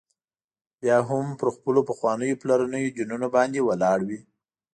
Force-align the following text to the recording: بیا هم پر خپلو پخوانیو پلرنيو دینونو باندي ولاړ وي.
بیا 0.81 0.97
هم 1.09 1.25
پر 1.39 1.47
خپلو 1.55 1.81
پخوانیو 1.89 2.39
پلرنيو 2.41 2.93
دینونو 2.97 3.27
باندي 3.35 3.61
ولاړ 3.63 3.99
وي. 4.07 4.19